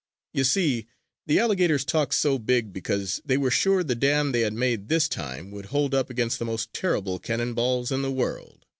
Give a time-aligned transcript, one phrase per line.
[0.33, 0.87] You see,
[1.27, 5.07] the alligators talked so big because they were sure the dam they had made this
[5.07, 8.65] time would hold up against the most terrible cannon balls in the world.